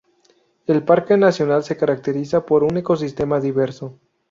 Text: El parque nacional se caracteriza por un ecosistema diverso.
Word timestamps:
El 0.65 0.83
parque 0.83 1.15
nacional 1.15 1.63
se 1.63 1.77
caracteriza 1.77 2.43
por 2.43 2.63
un 2.63 2.75
ecosistema 2.75 3.39
diverso. 3.39 3.99